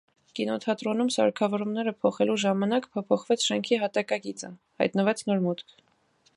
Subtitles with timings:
[0.37, 5.81] Կինոթատրոնում սարքավորումները փոխելու ժամանակ փոփոխվեց շենքի հատակագիծը, հայտնվեց նոր մուտք։